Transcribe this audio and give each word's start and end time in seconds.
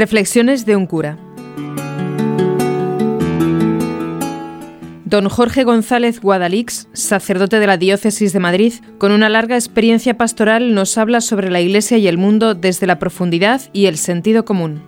Reflexiones 0.00 0.64
de 0.64 0.76
un 0.76 0.86
cura. 0.86 1.18
Don 5.04 5.28
Jorge 5.28 5.62
González 5.62 6.22
Guadalix, 6.22 6.88
sacerdote 6.94 7.60
de 7.60 7.66
la 7.66 7.76
Diócesis 7.76 8.32
de 8.32 8.40
Madrid, 8.40 8.72
con 8.96 9.12
una 9.12 9.28
larga 9.28 9.56
experiencia 9.56 10.16
pastoral, 10.16 10.72
nos 10.72 10.96
habla 10.96 11.20
sobre 11.20 11.50
la 11.50 11.60
Iglesia 11.60 11.98
y 11.98 12.08
el 12.08 12.16
mundo 12.16 12.54
desde 12.54 12.86
la 12.86 12.98
profundidad 12.98 13.60
y 13.74 13.84
el 13.84 13.98
sentido 13.98 14.46
común. 14.46 14.80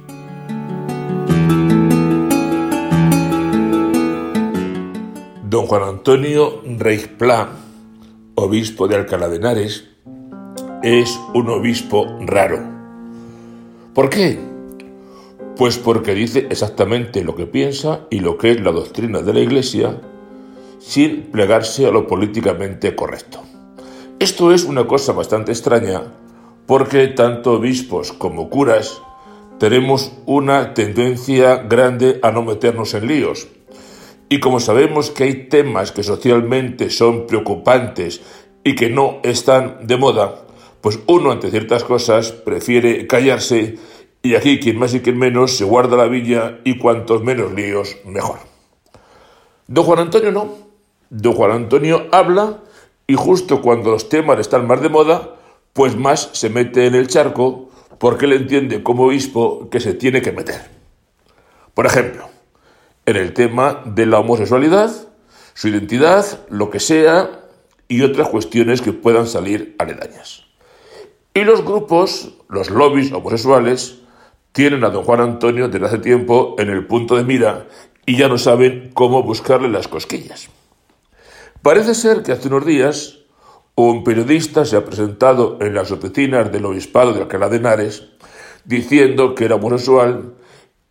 Don 5.50 5.66
Juan 5.66 5.82
Antonio 5.82 6.62
Reichpla, 6.64 7.50
obispo 8.36 8.88
de 8.88 8.96
Alcalá 8.96 9.29
de 9.29 9.36
Henares, 9.36 9.90
es 10.83 11.20
un 11.34 11.51
obispo 11.51 12.06
raro. 12.23 12.62
¿Por 13.92 14.09
qué? 14.09 14.52
Pues 15.62 15.79
porque 15.79 16.12
dice 16.12 16.48
exactamente 16.51 17.23
lo 17.23 17.37
que 17.37 17.47
piensa 17.47 18.01
y 18.11 18.19
lo 18.19 18.37
que 18.37 18.51
es 18.51 18.61
la 18.61 18.73
doctrina 18.73 19.23
de 19.23 19.33
la 19.33 19.39
Iglesia 19.39 19.97
sin 20.80 21.30
plegarse 21.30 21.87
a 21.87 21.93
lo 21.93 22.09
políticamente 22.09 22.97
correcto. 22.97 23.45
Esto 24.19 24.52
es 24.52 24.65
una 24.65 24.88
cosa 24.88 25.12
bastante 25.12 25.52
extraña 25.52 26.02
porque 26.66 27.07
tanto 27.07 27.52
obispos 27.52 28.12
como 28.12 28.51
curas 28.51 29.01
tenemos 29.61 30.11
una 30.27 30.75
tendencia 30.75 31.59
grande 31.59 32.19
a 32.24 32.33
no 32.33 32.43
meternos 32.43 32.95
en 32.95 33.07
líos 33.07 33.47
y 34.29 34.41
como 34.41 34.59
sabemos 34.59 35.13
que 35.13 35.23
hay 35.23 35.35
temas 35.47 35.93
que 35.93 36.02
socialmente 36.02 36.91
son 36.91 37.29
preocupantes 37.29 38.21
y 38.65 38.74
que 38.74 38.91
no 38.91 39.21
están 39.23 39.87
de 39.87 39.97
moda, 39.97 40.45
pues 40.80 40.99
uno 41.07 41.30
ante 41.30 41.52
ciertas 41.52 41.85
cosas 41.85 42.33
prefiere 42.33 43.07
callarse 43.07 43.76
y 44.23 44.34
aquí 44.37 44.60
quien 44.60 44.78
más 44.78 44.95
y 44.95 45.01
quien 45.01 45.18
menos 45.18 45.56
se 45.56 45.65
guarda 45.65 45.96
la 45.96 46.06
villa 46.06 46.60
y 46.65 46.78
cuantos 46.78 47.23
menos 47.23 47.52
líos 47.52 47.96
mejor. 48.04 48.38
Don 49.66 49.84
Juan 49.84 49.98
Antonio 49.98 50.30
no. 50.30 50.56
Don 51.10 51.34
Juan 51.34 51.51
Antonio 51.51 52.06
habla 52.12 52.60
y 53.06 53.14
justo 53.14 53.60
cuando 53.60 53.90
los 53.90 54.09
temas 54.09 54.38
están 54.38 54.66
más 54.66 54.80
de 54.80 54.88
moda, 54.88 55.37
pues 55.73 55.96
más 55.96 56.30
se 56.32 56.51
mete 56.51 56.87
en 56.87 56.95
el 56.95 57.09
charco 57.09 57.70
porque 57.98 58.26
él 58.26 58.32
entiende 58.32 58.82
como 58.82 59.06
obispo 59.06 59.68
que 59.70 59.80
se 59.80 59.95
tiene 59.95 60.23
que 60.23 60.32
meter. 60.32 60.60
Por 61.74 61.86
ejemplo, 61.86 62.29
en 63.07 63.16
el 63.16 63.32
tema 63.32 63.82
de 63.84 64.06
la 64.06 64.20
homosexualidad, 64.20 64.91
su 65.54 65.69
identidad, 65.69 66.47
lo 66.48 66.70
que 66.70 66.81
sea, 66.81 67.41
y 67.88 68.03
otras 68.03 68.28
cuestiones 68.28 68.81
que 68.81 68.92
puedan 68.92 69.26
salir 69.26 69.76
aledañas. 69.78 70.44
Y 71.34 71.44
los 71.44 71.64
grupos, 71.64 72.34
los 72.48 72.70
lobbies 72.70 73.12
homosexuales, 73.12 74.01
tienen 74.53 74.84
a 74.84 74.91
don 74.91 75.04
Juan 75.04 75.20
Antonio 75.20 75.69
desde 75.69 75.86
hace 75.86 75.98
tiempo 75.98 76.56
en 76.58 76.70
el 76.70 76.86
punto 76.86 77.16
de 77.16 77.25
mira 77.25 77.66
y 78.06 78.16
ya 78.16 78.28
no 78.28 78.38
saben 78.38 78.91
cómo 78.94 79.22
buscarle 79.22 79.69
las 79.69 79.88
cosquillas. 79.88 80.48
Parece 81.62 81.94
ser 81.94 82.22
que 82.22 82.32
hace 82.32 82.48
unos 82.48 82.66
días 82.66 83.19
un 83.75 84.04
periodista 84.04 84.64
se 84.64 84.76
ha 84.76 84.84
presentado 84.84 85.58
en 85.60 85.75
las 85.75 85.91
oficinas 85.91 86.53
del 86.53 86.66
obispado 86.66 87.14
de 87.14 87.22
Alcalá 87.22 87.48
de 87.48 87.56
Henares 87.56 88.08
diciendo 88.64 89.34
que 89.34 89.47
era 89.47 89.56
homosexual 89.56 90.34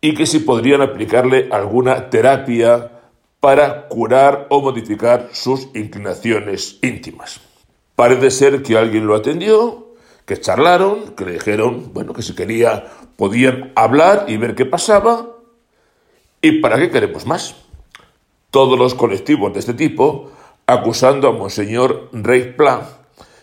y 0.00 0.14
que 0.14 0.26
si 0.26 0.40
podrían 0.40 0.82
aplicarle 0.82 1.48
alguna 1.52 2.10
terapia 2.10 2.90
para 3.38 3.88
curar 3.88 4.46
o 4.50 4.60
modificar 4.60 5.28
sus 5.32 5.68
inclinaciones 5.74 6.78
íntimas. 6.82 7.40
Parece 7.94 8.30
ser 8.30 8.62
que 8.62 8.76
alguien 8.76 9.06
lo 9.06 9.14
atendió, 9.14 9.81
que 10.32 10.40
charlaron, 10.40 11.14
que 11.14 11.26
le 11.26 11.32
dijeron, 11.32 11.92
bueno, 11.92 12.14
que 12.14 12.22
si 12.22 12.34
quería 12.34 12.86
podían 13.16 13.70
hablar 13.74 14.24
y 14.28 14.38
ver 14.38 14.54
qué 14.54 14.64
pasaba. 14.64 15.26
¿Y 16.40 16.60
para 16.60 16.78
qué 16.78 16.90
queremos 16.90 17.26
más? 17.26 17.54
Todos 18.50 18.78
los 18.78 18.94
colectivos 18.94 19.52
de 19.52 19.60
este 19.60 19.74
tipo 19.74 20.32
acusando 20.66 21.28
a 21.28 21.32
Monseñor 21.32 22.08
Rey 22.12 22.54
Pla 22.56 22.88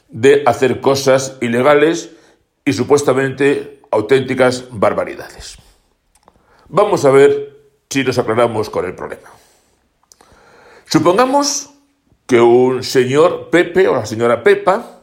de 0.08 0.41
hacer 0.47 0.81
cosas 0.81 1.38
ilegales 1.41 2.09
y 2.66 2.74
supuestamente 2.74 3.81
auténticas 3.91 4.66
barbaridades. 4.72 5.58
Vamos 6.69 7.06
a 7.06 7.12
ver 7.12 7.56
si 7.88 8.03
nos 8.03 8.18
aclaramos 8.18 8.72
con 8.72 8.85
el 8.85 8.96
problema. 8.96 9.30
Supongamos 10.85 11.69
que 12.25 12.41
un 12.41 12.84
señor 12.84 13.52
Pepe 13.52 13.88
o 13.88 13.96
la 13.96 14.08
señora 14.08 14.41
Pepa 14.41 14.99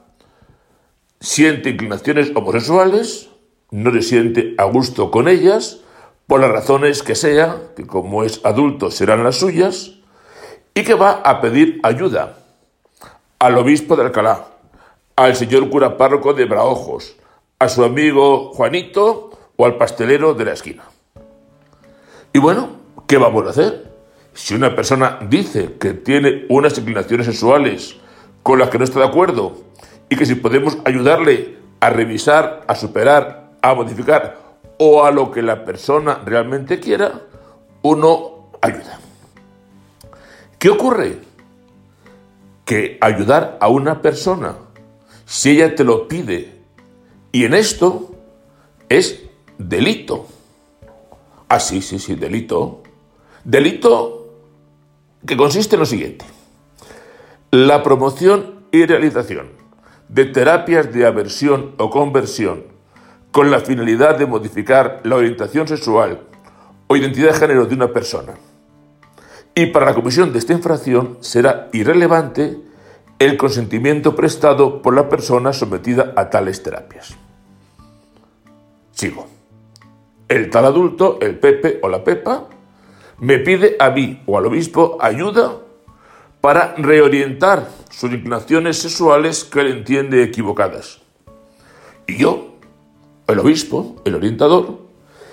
siente 1.20 1.70
inclinaciones 1.70 2.32
homosexuales, 2.34 3.30
no 3.70 3.92
se 3.92 4.02
siente 4.02 4.54
a 4.58 4.64
gusto 4.64 5.10
con 5.10 5.28
ellas, 5.28 5.80
por 6.26 6.40
las 6.40 6.50
razones 6.50 7.02
que 7.02 7.14
sea, 7.14 7.56
que 7.76 7.86
como 7.86 8.24
es 8.24 8.40
adulto 8.44 8.90
serán 8.90 9.24
las 9.24 9.36
suyas, 9.36 9.92
y 10.74 10.82
que 10.82 10.94
va 10.94 11.12
a 11.12 11.40
pedir 11.40 11.80
ayuda 11.82 12.38
al 13.38 13.56
obispo 13.58 13.96
de 13.96 14.04
Alcalá, 14.04 14.46
al 15.14 15.36
señor 15.36 15.70
cura 15.70 15.96
párroco 15.96 16.34
de 16.34 16.44
Braojos, 16.44 17.16
a 17.58 17.68
su 17.68 17.84
amigo 17.84 18.52
Juanito 18.52 19.30
o 19.56 19.64
al 19.64 19.76
pastelero 19.76 20.34
de 20.34 20.44
la 20.44 20.52
esquina. 20.52 20.84
Y 22.32 22.38
bueno, 22.38 22.68
¿qué 23.06 23.16
vamos 23.16 23.46
a 23.46 23.50
hacer? 23.50 23.90
Si 24.34 24.54
una 24.54 24.76
persona 24.76 25.18
dice 25.28 25.76
que 25.80 25.94
tiene 25.94 26.44
unas 26.50 26.76
inclinaciones 26.76 27.26
sexuales 27.26 27.96
con 28.42 28.58
las 28.58 28.68
que 28.68 28.78
no 28.78 28.84
está 28.84 29.00
de 29.00 29.06
acuerdo 29.06 29.65
y 30.08 30.16
que 30.16 30.26
si 30.26 30.34
podemos 30.36 30.78
ayudarle 30.84 31.56
a 31.80 31.90
revisar, 31.90 32.64
a 32.66 32.74
superar, 32.74 33.52
a 33.62 33.74
modificar 33.74 34.38
o 34.78 35.04
a 35.04 35.10
lo 35.10 35.30
que 35.30 35.42
la 35.42 35.64
persona 35.64 36.20
realmente 36.24 36.80
quiera, 36.80 37.22
uno 37.82 38.50
ayuda. 38.60 39.00
¿Qué 40.58 40.70
ocurre? 40.70 41.18
Que 42.64 42.98
ayudar 43.00 43.58
a 43.60 43.68
una 43.68 44.02
persona, 44.02 44.56
si 45.24 45.50
ella 45.50 45.74
te 45.74 45.84
lo 45.84 46.08
pide, 46.08 46.56
y 47.32 47.44
en 47.44 47.54
esto 47.54 48.14
es 48.88 49.22
delito. 49.58 50.26
Ah, 51.48 51.60
sí, 51.60 51.80
sí, 51.80 51.98
sí, 51.98 52.14
delito. 52.14 52.82
Delito 53.44 54.34
que 55.24 55.36
consiste 55.36 55.76
en 55.76 55.80
lo 55.80 55.86
siguiente. 55.86 56.24
La 57.50 57.82
promoción 57.82 58.66
y 58.72 58.84
realización 58.84 59.65
de 60.08 60.24
terapias 60.26 60.92
de 60.92 61.06
aversión 61.06 61.74
o 61.78 61.90
conversión 61.90 62.64
con 63.32 63.50
la 63.50 63.60
finalidad 63.60 64.16
de 64.18 64.26
modificar 64.26 65.00
la 65.04 65.16
orientación 65.16 65.68
sexual 65.68 66.20
o 66.86 66.96
identidad 66.96 67.32
de 67.32 67.38
género 67.38 67.66
de 67.66 67.74
una 67.74 67.92
persona. 67.92 68.34
Y 69.54 69.66
para 69.66 69.86
la 69.86 69.94
comisión 69.94 70.32
de 70.32 70.38
esta 70.38 70.52
infracción 70.52 71.18
será 71.20 71.68
irrelevante 71.72 72.58
el 73.18 73.36
consentimiento 73.36 74.14
prestado 74.14 74.82
por 74.82 74.94
la 74.94 75.08
persona 75.08 75.52
sometida 75.52 76.12
a 76.16 76.30
tales 76.30 76.62
terapias. 76.62 77.16
Sigo 78.92 79.26
el 80.28 80.50
tal 80.50 80.64
adulto, 80.64 81.18
el 81.20 81.38
Pepe 81.38 81.78
o 81.82 81.88
la 81.88 82.02
Pepa, 82.02 82.48
me 83.18 83.38
pide 83.38 83.76
a 83.78 83.90
mí 83.90 84.22
o 84.26 84.36
al 84.38 84.46
obispo 84.46 84.98
ayuda 85.00 85.58
para 86.40 86.74
reorientar 86.76 87.68
sus 87.90 88.12
inclinaciones 88.12 88.78
sexuales 88.78 89.44
que 89.44 89.60
él 89.60 89.68
entiende 89.68 90.22
equivocadas. 90.22 91.00
Y 92.06 92.18
yo, 92.18 92.56
el 93.26 93.38
obispo, 93.38 93.96
el 94.04 94.14
orientador, 94.14 94.78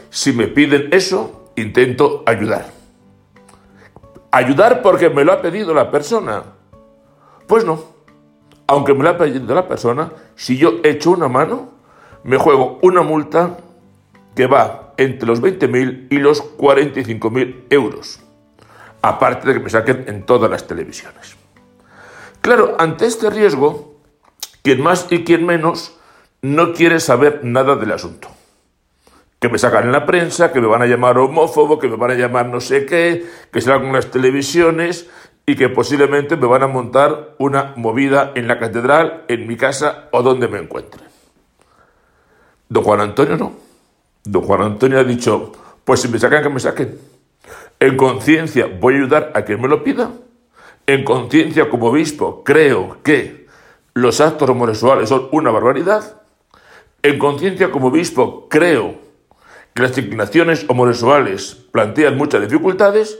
si 0.09 0.33
me 0.33 0.47
piden 0.47 0.89
eso, 0.91 1.51
intento 1.55 2.23
ayudar. 2.25 2.71
¿Ayudar 4.31 4.81
porque 4.81 5.09
me 5.09 5.23
lo 5.23 5.31
ha 5.31 5.41
pedido 5.41 5.73
la 5.73 5.91
persona? 5.91 6.43
Pues 7.47 7.65
no. 7.65 7.83
Aunque 8.65 8.93
me 8.93 9.03
lo 9.03 9.09
ha 9.09 9.17
pedido 9.17 9.53
la 9.53 9.67
persona, 9.67 10.11
si 10.35 10.57
yo 10.57 10.79
echo 10.83 11.11
una 11.11 11.27
mano, 11.27 11.69
me 12.23 12.37
juego 12.37 12.79
una 12.81 13.03
multa 13.03 13.57
que 14.35 14.47
va 14.47 14.93
entre 14.97 15.27
los 15.27 15.41
20.000 15.41 16.07
y 16.09 16.17
los 16.17 16.43
45.000 16.57 17.65
euros, 17.69 18.22
aparte 19.03 19.49
de 19.49 19.53
que 19.55 19.59
me 19.59 19.69
saquen 19.69 20.05
en 20.07 20.25
todas 20.25 20.49
las 20.49 20.65
televisiones. 20.65 21.35
Claro, 22.41 22.75
ante 22.79 23.05
este 23.05 23.29
riesgo, 23.29 23.99
quien 24.63 24.81
más 24.81 25.07
y 25.09 25.23
quien 25.23 25.45
menos 25.45 25.97
no 26.41 26.73
quiere 26.73 26.99
saber 26.99 27.41
nada 27.43 27.75
del 27.75 27.91
asunto. 27.91 28.29
Que 29.39 29.49
me 29.49 29.59
sacan 29.59 29.83
en 29.83 29.91
la 29.91 30.05
prensa, 30.05 30.53
que 30.53 30.61
me 30.61 30.67
van 30.67 30.81
a 30.81 30.85
llamar 30.85 31.17
homófobo, 31.17 31.79
que 31.79 31.89
me 31.89 31.97
van 31.97 32.11
a 32.11 32.15
llamar 32.15 32.47
no 32.47 32.61
sé 32.61 32.85
qué, 32.85 33.25
que 33.51 33.61
salgan 33.61 33.87
en 33.87 33.93
las 33.93 34.09
televisiones 34.09 35.09
y 35.45 35.57
que 35.57 35.67
posiblemente 35.67 36.37
me 36.37 36.47
van 36.47 36.63
a 36.63 36.67
montar 36.67 37.35
una 37.39 37.73
movida 37.75 38.31
en 38.35 38.47
la 38.47 38.57
catedral, 38.57 39.25
en 39.27 39.47
mi 39.47 39.57
casa 39.57 40.07
o 40.11 40.23
donde 40.23 40.47
me 40.47 40.59
encuentre. 40.59 41.03
Don 42.69 42.83
Juan 42.83 43.01
Antonio 43.01 43.35
no. 43.35 43.53
Don 44.23 44.43
Juan 44.43 44.61
Antonio 44.61 44.99
ha 44.99 45.03
dicho, 45.03 45.51
pues 45.83 45.99
si 45.99 46.07
me 46.07 46.19
sacan, 46.19 46.41
que 46.41 46.49
me 46.49 46.61
saquen. 46.61 47.12
En 47.83 47.97
conciencia 47.97 48.69
voy 48.79 48.93
a 48.93 48.97
ayudar 48.99 49.31
a 49.35 49.41
quien 49.41 49.59
me 49.59 49.67
lo 49.67 49.83
pida. 49.83 50.09
En 50.87 51.03
conciencia 51.03 51.69
como 51.69 51.87
obispo 51.87 52.41
creo 52.45 52.99
que 53.03 53.45
los 53.93 54.21
actos 54.21 54.49
homosexuales 54.49 55.09
son 55.09 55.27
una 55.33 55.51
barbaridad. 55.51 56.21
En 57.01 57.19
conciencia 57.19 57.71
como 57.71 57.87
obispo 57.87 58.47
creo 58.49 58.95
que 59.73 59.81
las 59.81 59.97
inclinaciones 59.97 60.65
homosexuales 60.69 61.55
plantean 61.73 62.15
muchas 62.15 62.39
dificultades 62.39 63.19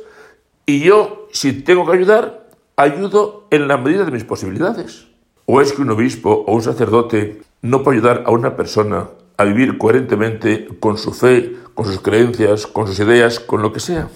y 0.65 0.79
yo, 0.79 1.27
si 1.33 1.51
tengo 1.51 1.85
que 1.85 1.97
ayudar, 1.97 2.47
ayudo 2.77 3.47
en 3.51 3.67
la 3.67 3.75
medida 3.75 4.05
de 4.05 4.11
mis 4.11 4.23
posibilidades. 4.23 5.07
¿O 5.45 5.59
es 5.59 5.73
que 5.73 5.81
un 5.81 5.89
obispo 5.89 6.45
o 6.47 6.53
un 6.53 6.61
sacerdote 6.61 7.41
no 7.61 7.83
puede 7.83 7.97
ayudar 7.97 8.23
a 8.25 8.31
una 8.31 8.55
persona 8.55 9.09
a 9.35 9.43
vivir 9.43 9.77
coherentemente 9.77 10.69
con 10.79 10.97
su 10.97 11.11
fe, 11.11 11.53
con 11.73 11.85
sus 11.85 11.99
creencias, 11.99 12.65
con 12.65 12.87
sus 12.87 12.97
ideas, 13.01 13.41
con 13.41 13.61
lo 13.61 13.73
que 13.73 13.81
sea? 13.81 14.07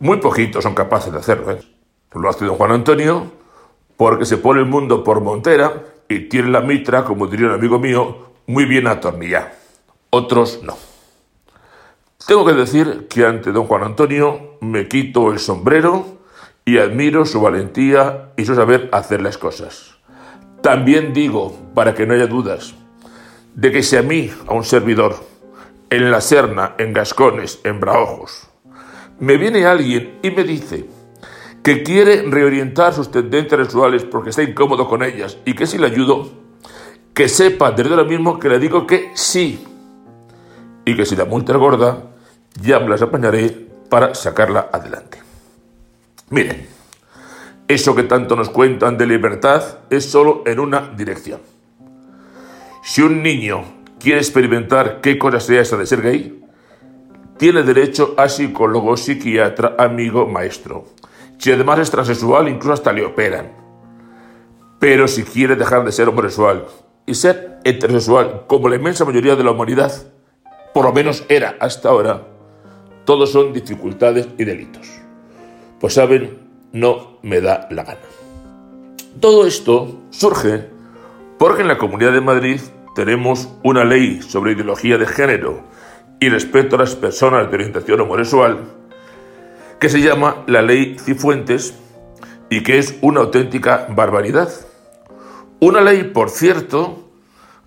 Muy 0.00 0.18
poquitos 0.18 0.62
son 0.62 0.74
capaces 0.74 1.12
de 1.12 1.18
hacerlo. 1.18 1.52
¿eh? 1.52 1.60
Lo 2.14 2.28
hace 2.28 2.44
don 2.44 2.56
Juan 2.56 2.72
Antonio 2.72 3.32
porque 3.96 4.24
se 4.24 4.36
pone 4.38 4.60
el 4.60 4.66
mundo 4.66 5.02
por 5.02 5.20
montera 5.20 5.84
y 6.08 6.28
tiene 6.28 6.50
la 6.50 6.60
mitra, 6.60 7.04
como 7.04 7.26
diría 7.26 7.48
un 7.48 7.54
amigo 7.54 7.78
mío, 7.78 8.28
muy 8.46 8.64
bien 8.64 8.86
atornillada. 8.86 9.54
Otros 10.10 10.60
no. 10.62 10.76
Tengo 12.26 12.44
que 12.46 12.52
decir 12.52 13.06
que 13.08 13.26
ante 13.26 13.52
don 13.52 13.66
Juan 13.66 13.82
Antonio 13.82 14.56
me 14.60 14.88
quito 14.88 15.32
el 15.32 15.38
sombrero 15.38 16.18
y 16.64 16.78
admiro 16.78 17.24
su 17.24 17.40
valentía 17.40 18.30
y 18.36 18.44
su 18.44 18.54
saber 18.54 18.88
hacer 18.92 19.22
las 19.22 19.38
cosas. 19.38 19.96
También 20.62 21.12
digo, 21.12 21.56
para 21.74 21.94
que 21.94 22.06
no 22.06 22.14
haya 22.14 22.26
dudas, 22.26 22.74
de 23.54 23.72
que 23.72 23.82
si 23.82 23.96
a 23.96 24.02
mí, 24.02 24.30
a 24.46 24.54
un 24.54 24.64
servidor, 24.64 25.16
en 25.90 26.10
La 26.10 26.20
Serna, 26.20 26.74
en 26.78 26.92
Gascones, 26.92 27.60
en 27.64 27.80
Braojos, 27.80 28.48
me 29.20 29.36
viene 29.36 29.66
alguien 29.66 30.18
y 30.22 30.30
me 30.30 30.44
dice 30.44 30.86
que 31.62 31.82
quiere 31.82 32.22
reorientar 32.22 32.94
sus 32.94 33.10
tendencias 33.10 33.60
sexuales 33.60 34.04
porque 34.04 34.30
está 34.30 34.42
incómodo 34.42 34.88
con 34.88 35.02
ellas 35.02 35.38
y 35.44 35.54
que 35.54 35.66
si 35.66 35.78
le 35.78 35.86
ayudo, 35.86 36.30
que 37.14 37.28
sepa 37.28 37.72
desde 37.72 37.90
ahora 37.90 38.04
mismo 38.04 38.38
que 38.38 38.48
le 38.48 38.58
digo 38.58 38.86
que 38.86 39.10
sí 39.14 39.64
y 40.84 40.96
que 40.96 41.04
si 41.04 41.16
la 41.16 41.24
multa 41.24 41.52
es 41.52 41.58
gorda, 41.58 42.04
ya 42.60 42.80
me 42.80 42.88
las 42.88 43.02
apañaré 43.02 43.68
para 43.90 44.14
sacarla 44.14 44.70
adelante. 44.72 45.18
Miren, 46.30 46.66
eso 47.66 47.94
que 47.94 48.04
tanto 48.04 48.36
nos 48.36 48.50
cuentan 48.50 48.96
de 48.96 49.06
libertad 49.06 49.62
es 49.90 50.10
solo 50.10 50.42
en 50.46 50.60
una 50.60 50.92
dirección. 50.96 51.40
Si 52.82 53.02
un 53.02 53.22
niño 53.22 53.64
quiere 53.98 54.20
experimentar 54.20 55.00
qué 55.02 55.18
cosa 55.18 55.40
sea 55.40 55.60
esa 55.60 55.76
de 55.76 55.86
ser 55.86 56.00
gay, 56.00 56.42
tiene 57.38 57.62
derecho 57.62 58.14
a 58.16 58.28
psicólogo, 58.28 58.96
psiquiatra, 58.96 59.76
amigo, 59.78 60.26
maestro. 60.26 60.84
Si 61.38 61.52
además 61.52 61.78
es 61.78 61.90
transexual, 61.90 62.48
incluso 62.48 62.72
hasta 62.72 62.92
le 62.92 63.04
operan. 63.04 63.52
Pero 64.80 65.06
si 65.08 65.22
quiere 65.22 65.56
dejar 65.56 65.84
de 65.84 65.92
ser 65.92 66.08
homosexual 66.08 66.66
y 67.06 67.14
ser 67.14 67.58
heterosexual, 67.64 68.44
como 68.46 68.68
la 68.68 68.76
inmensa 68.76 69.04
mayoría 69.04 69.36
de 69.36 69.44
la 69.44 69.52
humanidad, 69.52 69.92
por 70.74 70.84
lo 70.84 70.92
menos 70.92 71.24
era 71.28 71.56
hasta 71.60 71.88
ahora, 71.88 72.26
todos 73.04 73.30
son 73.30 73.52
dificultades 73.52 74.28
y 74.36 74.44
delitos. 74.44 74.88
Pues 75.80 75.94
saben, 75.94 76.38
no 76.72 77.18
me 77.22 77.40
da 77.40 77.68
la 77.70 77.84
gana. 77.84 78.00
Todo 79.20 79.46
esto 79.46 80.00
surge 80.10 80.68
porque 81.38 81.62
en 81.62 81.68
la 81.68 81.78
Comunidad 81.78 82.12
de 82.12 82.20
Madrid 82.20 82.60
tenemos 82.94 83.48
una 83.62 83.84
ley 83.84 84.22
sobre 84.22 84.52
ideología 84.52 84.98
de 84.98 85.06
género 85.06 85.62
y 86.20 86.28
respeto 86.28 86.76
a 86.76 86.80
las 86.80 86.94
personas 86.96 87.48
de 87.48 87.54
orientación 87.54 88.00
homosexual 88.00 88.58
que 89.80 89.88
se 89.88 90.00
llama 90.00 90.44
la 90.46 90.62
Ley 90.62 90.96
Cifuentes 90.98 91.74
y 92.50 92.62
que 92.62 92.78
es 92.78 92.98
una 93.02 93.20
auténtica 93.20 93.86
barbaridad. 93.90 94.50
Una 95.60 95.80
ley, 95.80 96.04
por 96.04 96.30
cierto, 96.30 97.10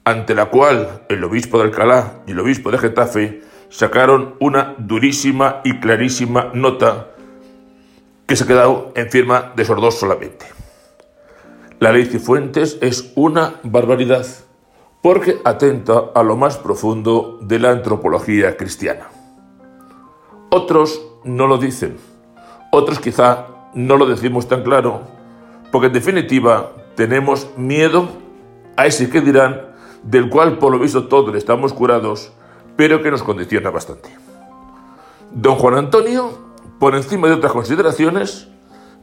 ante 0.03 0.35
la 0.35 0.45
cual 0.47 1.03
el 1.09 1.23
obispo 1.23 1.57
de 1.57 1.65
Alcalá 1.65 2.23
y 2.27 2.31
el 2.31 2.39
obispo 2.39 2.71
de 2.71 2.77
Getafe 2.77 3.41
sacaron 3.69 4.35
una 4.39 4.75
durísima 4.77 5.61
y 5.63 5.79
clarísima 5.79 6.51
nota 6.53 7.11
que 8.25 8.35
se 8.35 8.43
ha 8.43 8.47
quedado 8.47 8.91
en 8.95 9.09
firma 9.09 9.53
de 9.55 9.63
esos 9.63 9.79
dos 9.79 9.99
solamente. 9.99 10.45
La 11.79 11.91
ley 11.91 12.05
Cifuentes 12.05 12.77
es 12.81 13.11
una 13.15 13.55
barbaridad 13.63 14.25
porque 15.01 15.41
atenta 15.43 16.11
a 16.13 16.23
lo 16.23 16.37
más 16.37 16.57
profundo 16.57 17.39
de 17.41 17.59
la 17.59 17.71
antropología 17.71 18.55
cristiana. 18.55 19.09
Otros 20.49 21.01
no 21.23 21.47
lo 21.47 21.57
dicen, 21.57 21.97
otros 22.71 22.99
quizá 22.99 23.47
no 23.73 23.97
lo 23.97 24.05
decimos 24.05 24.47
tan 24.47 24.63
claro, 24.63 25.01
porque 25.71 25.87
en 25.87 25.93
definitiva 25.93 26.73
tenemos 26.95 27.47
miedo 27.57 28.09
a 28.75 28.85
ese 28.85 29.09
que 29.09 29.21
dirán, 29.21 29.61
del 30.03 30.29
cual 30.29 30.57
por 30.57 30.71
lo 30.71 30.79
visto 30.79 31.07
todos 31.07 31.33
estamos 31.35 31.73
curados, 31.73 32.31
pero 32.75 33.01
que 33.01 33.11
nos 33.11 33.23
condiciona 33.23 33.69
bastante. 33.69 34.09
Don 35.31 35.55
Juan 35.55 35.75
Antonio, 35.75 36.37
por 36.79 36.95
encima 36.95 37.27
de 37.27 37.35
otras 37.35 37.53
consideraciones, 37.53 38.49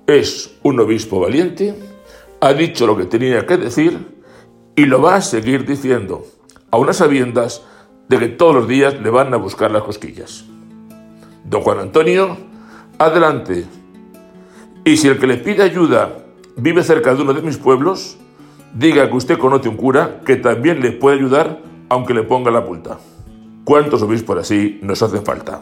es 0.06 0.58
un 0.62 0.80
obispo 0.80 1.20
valiente, 1.20 1.74
ha 2.40 2.52
dicho 2.52 2.86
lo 2.86 2.96
que 2.96 3.06
tenía 3.06 3.46
que 3.46 3.56
decir 3.56 4.17
y 4.78 4.86
lo 4.86 5.02
va 5.02 5.16
a 5.16 5.20
seguir 5.20 5.66
diciendo, 5.66 6.24
a 6.70 6.76
unas 6.76 6.98
sabiendas 6.98 7.64
de 8.08 8.16
que 8.16 8.28
todos 8.28 8.54
los 8.54 8.68
días 8.68 8.94
le 9.02 9.10
van 9.10 9.34
a 9.34 9.36
buscar 9.36 9.72
las 9.72 9.82
cosquillas. 9.82 10.44
Don 11.42 11.62
Juan 11.62 11.80
Antonio, 11.80 12.36
adelante. 12.96 13.66
Y 14.84 14.96
si 14.96 15.08
el 15.08 15.18
que 15.18 15.26
le 15.26 15.38
pide 15.38 15.64
ayuda 15.64 16.18
vive 16.54 16.84
cerca 16.84 17.12
de 17.12 17.22
uno 17.22 17.34
de 17.34 17.42
mis 17.42 17.56
pueblos, 17.56 18.18
diga 18.72 19.10
que 19.10 19.16
usted 19.16 19.36
conoce 19.36 19.68
un 19.68 19.76
cura 19.76 20.20
que 20.24 20.36
también 20.36 20.78
le 20.78 20.92
puede 20.92 21.16
ayudar 21.16 21.60
aunque 21.88 22.14
le 22.14 22.22
ponga 22.22 22.52
la 22.52 22.60
multa. 22.60 23.00
¿Cuántos 23.64 24.00
obispos 24.02 24.38
así 24.38 24.78
nos 24.84 25.02
hacen 25.02 25.24
falta? 25.24 25.60